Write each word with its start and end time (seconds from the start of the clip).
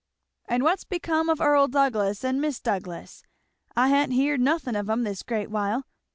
"And 0.47 0.63
what's 0.63 0.83
become 0.83 1.29
of 1.29 1.39
Earl 1.39 1.67
Douglass 1.67 2.23
and 2.25 2.41
Mis' 2.41 2.59
Douglass? 2.59 3.21
I 3.77 3.89
hain't 3.89 4.13
heerd 4.13 4.41
nothin' 4.41 4.75
of 4.75 4.89
'em 4.89 5.03
this 5.03 5.21
great 5.21 5.51
while. 5.51 5.85